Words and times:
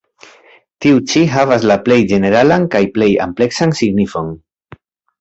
Tiu 0.85 1.01
ĉi 1.11 1.21
havas 1.33 1.69
la 1.73 1.77
plej 1.85 1.99
ĝeneralan 2.13 2.67
kaj 2.77 2.83
plej 2.99 3.13
ampleksan 3.29 3.79
signifon. 3.85 4.37